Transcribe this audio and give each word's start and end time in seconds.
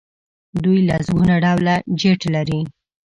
دوی 0.63 0.79
لسګونه 0.89 1.33
ډوله 1.43 1.75
جیټ 1.99 2.21
لري. 2.33 2.59